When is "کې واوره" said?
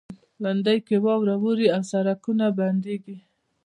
0.87-1.35